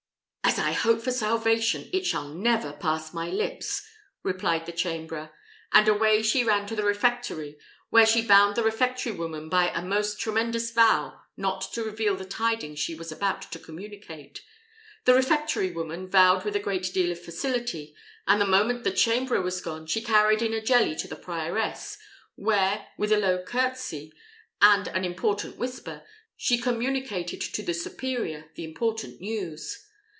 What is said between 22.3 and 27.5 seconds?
where, with a low curtsey and an important whisper, she communicated